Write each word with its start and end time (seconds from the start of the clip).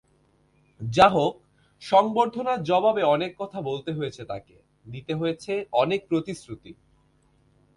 যাহোক, 0.81 1.33
সংবর্ধনার 1.81 2.63
জবাবে 2.63 3.03
অনেক 3.03 3.31
কথা 3.37 3.59
বলতে 3.61 3.91
হয়েছে 3.93 4.21
তাঁকে, 4.25 4.55
দিতে 4.85 5.13
হয়েছে 5.15 5.65
অনেক 5.73 6.01
প্রতিশ্রুতি। 6.07 6.71